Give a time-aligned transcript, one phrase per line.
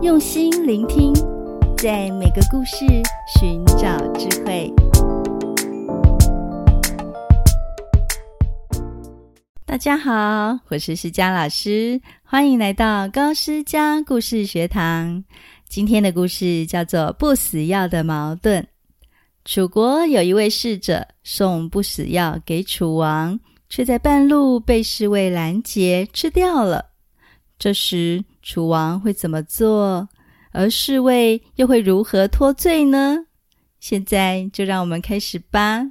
[0.00, 1.12] 用心聆听，
[1.76, 2.86] 在每个故事
[3.36, 4.72] 寻找智慧。
[9.66, 15.24] 大家好，我是施佳老师，欢迎来到高施佳故事学堂。
[15.68, 18.62] 今天的故事叫做《不死药的矛盾》。
[19.44, 23.36] 楚国有一位侍者送不死药给楚王，
[23.68, 26.84] 却在半路被侍卫拦截吃掉了。
[27.58, 30.08] 这时，楚王会怎么做？
[30.52, 33.18] 而侍卫又会如何脱罪呢？
[33.78, 35.84] 现在就让我们开始吧。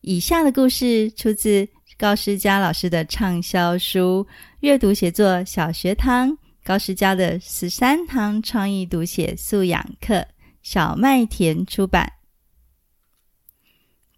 [0.00, 1.68] 以下的故事出自
[1.98, 4.26] 高诗佳老师的畅销书
[4.60, 6.30] 《阅读写作小学堂》，
[6.64, 10.26] 高诗佳的十三堂创意读写素养课，
[10.62, 12.10] 小麦田出版。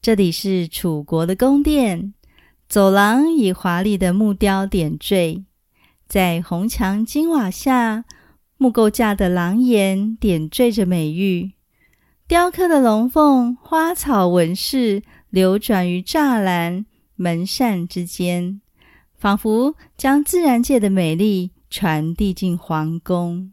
[0.01, 2.15] 这里是楚国的宫殿，
[2.69, 5.45] 走廊以华丽的木雕点缀，
[6.09, 8.05] 在红墙金瓦下，
[8.57, 11.53] 木构架的廊檐点缀着美玉，
[12.27, 16.87] 雕刻的龙凤、花草纹饰流转于栅栏。
[17.21, 18.61] 门扇之间，
[19.19, 23.53] 仿佛将自然界的美丽传递进皇宫。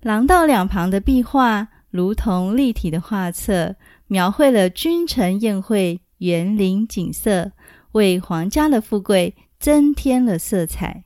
[0.00, 7.52] 廊道两旁的壁画如同立体的画册，描绘了君臣宴会、园林景色，
[7.92, 11.04] 为皇家的富贵增添了色彩。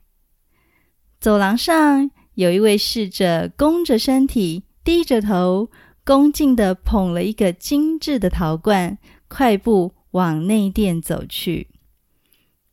[1.23, 5.70] 走廊上有一位侍者，弓着身体，低着头，
[6.05, 8.98] 恭敬地捧了一个精致的陶罐，
[9.29, 11.69] 快步往内殿走去，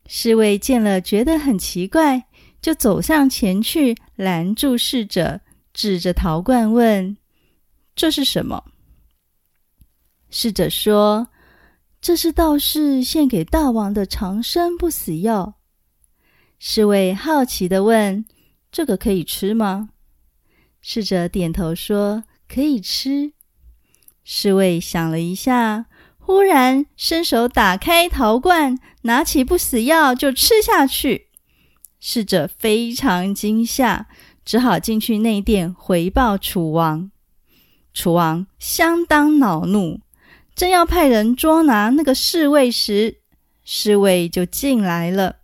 [0.07, 2.25] 侍卫见了，觉得很奇怪，
[2.59, 5.41] 就走上前去拦住侍者，
[5.71, 7.15] 指着陶罐问
[7.95, 8.63] ：“这是什么？”
[10.31, 11.27] 侍者说
[12.01, 15.53] ：“这是道士献给大王的长生不死药。”
[16.57, 18.25] 侍卫好奇地问
[18.71, 19.89] ：“这个可以吃吗？”
[20.81, 23.33] 侍者点头说：“可以吃。”
[24.23, 25.85] 侍卫想了一下。
[26.17, 31.29] 忽然伸手打开陶罐，拿起不死药就吃下去。
[31.99, 34.05] 侍者非常惊吓，
[34.45, 37.09] 只好进去内殿回报楚王。
[37.95, 40.01] 楚王相当恼怒，
[40.53, 43.21] 正要派人捉拿那个侍卫时，
[43.63, 45.37] 侍卫就进来了。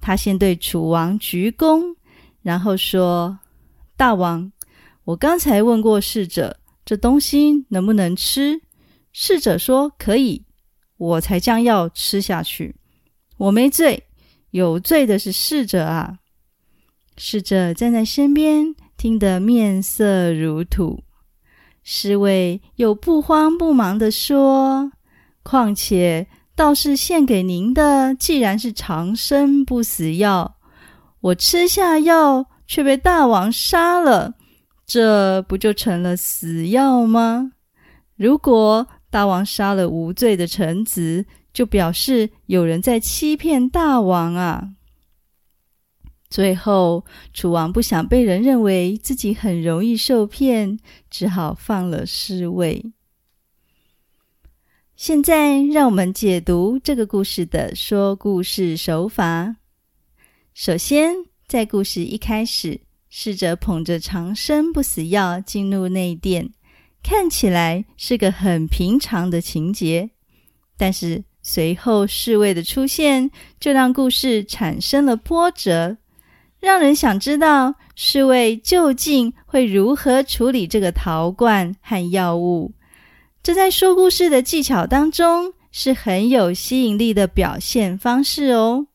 [0.00, 1.94] 他先对楚王鞠躬，
[2.42, 3.38] 然后说
[3.96, 4.50] ：“大王，
[5.04, 8.60] 我刚才问过侍者，这东西能不能吃？”
[9.12, 10.44] 侍者说：“可以。”
[10.96, 12.76] 我才将药吃下去，
[13.38, 14.04] 我没罪，
[14.50, 16.18] 有罪的是侍者啊！
[17.16, 21.02] 侍者站在身边，听得面色如土。
[21.82, 24.92] 侍卫又不慌不忙地说
[25.42, 30.58] ：“况且道士献给您的，既然是长生不死药，
[31.20, 34.34] 我吃下药却被大王杀了，
[34.86, 37.52] 这不就成了死药吗？
[38.16, 44.70] 如果……”大王杀了无罪的臣子，就表示有人在欺骗大王啊！
[46.28, 50.78] 最后，楚王不想被人认为自己很容易受骗，
[51.10, 52.92] 只好放了侍卫。
[54.94, 59.56] 现在，让我们解读这个故事的说故事手法。
[60.52, 61.14] 首先，
[61.46, 66.50] 在故事一开始，侍者捧着长生不死药进入内殿。
[67.02, 70.10] 看起来是个很平常的情节，
[70.76, 75.96] 但是随后侍卫的出现，就让故事产生了波折，
[76.58, 82.72] 让人想知道侍卫究竟会如何处理这个陶罐和药物。
[83.42, 88.88] 这在说故事的技巧当中是很有吸引力的表现方式哦。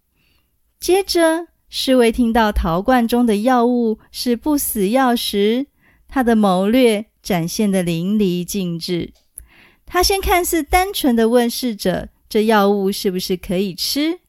[0.85, 5.65] 接着，侍卫听到陶罐中的药物是不死药时，
[6.07, 7.07] 他的谋略。
[7.23, 9.11] 展现得淋漓尽致。
[9.87, 14.19] 他先看似单纯的问侍者：“这药物是不是可以吃？”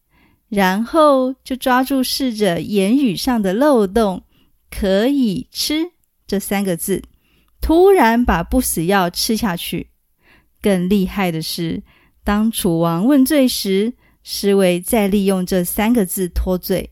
[0.48, 4.22] 然后就抓住侍者言语上的漏洞
[4.74, 5.90] ，“可以吃”
[6.26, 7.02] 这三个字，
[7.60, 9.90] 突然把不死药吃下去。
[10.62, 11.82] 更厉害的是，
[12.24, 13.92] 当楚王问罪时，
[14.28, 16.90] 侍卫再利用这三个字脱罪。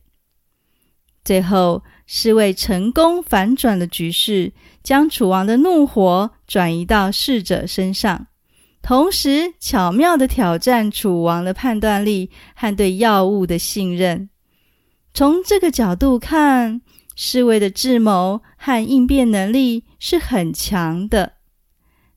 [1.25, 4.53] 最后，侍卫成功反转了局势。
[4.85, 8.29] 将楚王的怒火转移到侍者身上，
[8.83, 14.29] 同时巧妙地挑战楚王的判断力和对药物的信任。
[15.13, 16.83] 从这个角度看，
[17.17, 21.33] 侍卫的智谋和应变能力是很强的。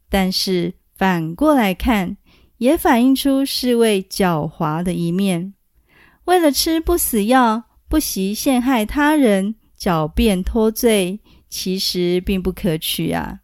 [0.09, 2.17] 但是反过来看，
[2.57, 5.53] 也反映出侍卫狡猾的一面。
[6.25, 11.19] 为了吃不死药，不惜陷害他人，狡辩脱罪，
[11.49, 13.39] 其实并不可取啊。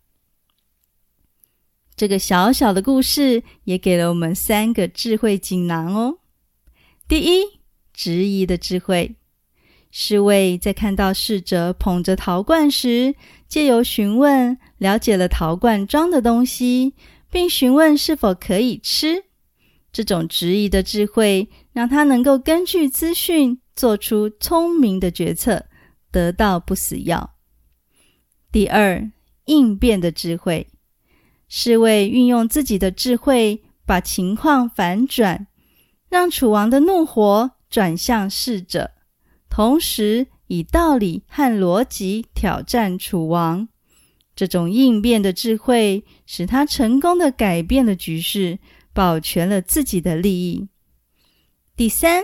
[1.95, 6.17] 这个小小的故事也给了我们三个智慧锦囊哦。
[7.07, 7.43] 第一，
[7.93, 9.15] 质疑的智慧。
[9.91, 13.13] 侍卫在看到侍者捧着陶罐时，
[13.47, 16.95] 借由询问了解了陶罐装的东西，
[17.33, 19.25] 并询问是否可以吃。
[19.91, 25.65] 这种质疑的智慧，让他能够根据资讯做出聪明的决策，
[26.11, 27.33] 得到不死药。
[28.51, 29.11] 第二，
[29.45, 30.67] 应变的智慧。
[31.49, 35.47] 侍卫运用自己的智慧，把情况反转，
[36.09, 38.91] 让楚王的怒火转向侍者，
[39.49, 43.69] 同时以道理和逻辑挑战楚王。
[44.35, 48.59] 这种应变的智慧，使他成功的改变了局势，
[48.93, 50.67] 保全了自己的利益。
[51.75, 52.23] 第三，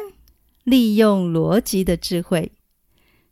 [0.64, 2.52] 利用逻辑的智慧。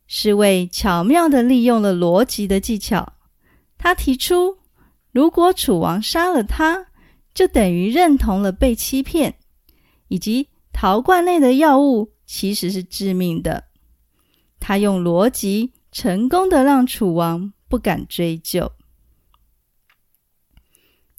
[0.06, 3.14] 侍卫巧妙的利用了逻辑的技巧，
[3.76, 4.58] 他提出。
[5.10, 6.86] 如果楚王杀了他，
[7.34, 9.38] 就等于认同了被欺骗，
[10.08, 13.64] 以及陶罐内的药物其实是致命的。
[14.60, 18.72] 他用逻辑成功的让楚王不敢追究。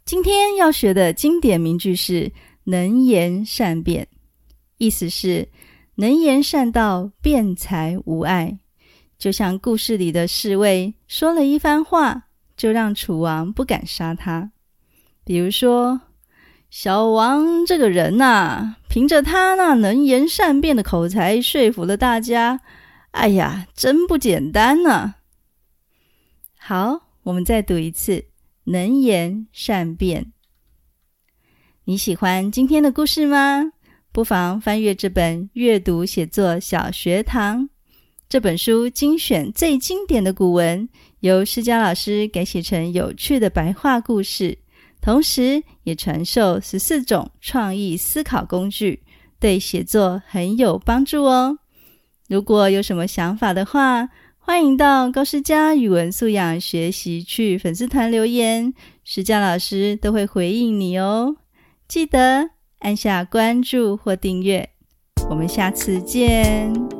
[0.03, 2.31] 今天要学的经典名句是
[2.65, 4.07] “能言善辩”，
[4.77, 5.47] 意思是
[5.95, 8.59] 能言善道，辩才无碍。
[9.17, 12.25] 就像故事里的侍卫说了一番话。
[12.59, 14.51] 就让楚王不敢杀他。
[15.23, 16.01] 比如说，
[16.69, 22.59] 小王这个人呐、凭着他那能言善辩的口才，说服了大家。
[23.11, 25.18] 哎呀，真不简单呢、啊。
[26.69, 28.23] 好，我们再读一次
[28.65, 30.33] “能言善辩”。
[31.85, 33.71] 你喜欢今天的故事吗？
[34.11, 37.63] 不妨翻阅这本《阅读写作小学堂》。
[38.29, 40.87] 这本书精选最经典的古文，
[41.21, 44.55] 由施佳老师改写成有趣的白话故事，
[45.01, 49.01] 同时也传授十四种创意思考工具，
[49.39, 51.57] 对写作很有帮助哦。
[52.27, 54.07] 如果有什么想法的话，
[54.49, 58.73] 欢迎到高诗佳语文素养学习去粉丝团留言，
[59.03, 61.35] 诗佳老师都会回应你哦。
[61.87, 62.49] 记得
[62.79, 64.67] 按下关注或订阅，
[65.29, 66.98] 我们下次见。